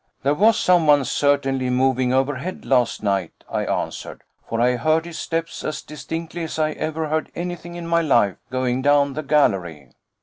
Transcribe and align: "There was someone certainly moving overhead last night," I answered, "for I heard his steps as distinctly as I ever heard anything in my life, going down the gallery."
"There 0.23 0.33
was 0.33 0.59
someone 0.59 1.05
certainly 1.05 1.69
moving 1.69 2.11
overhead 2.11 2.65
last 2.65 3.03
night," 3.03 3.43
I 3.47 3.65
answered, 3.67 4.23
"for 4.49 4.59
I 4.59 4.75
heard 4.75 5.05
his 5.05 5.19
steps 5.19 5.63
as 5.63 5.83
distinctly 5.83 6.41
as 6.43 6.57
I 6.57 6.71
ever 6.71 7.09
heard 7.09 7.31
anything 7.35 7.75
in 7.75 7.85
my 7.85 8.01
life, 8.01 8.37
going 8.49 8.81
down 8.81 9.13
the 9.13 9.21
gallery." 9.21 9.91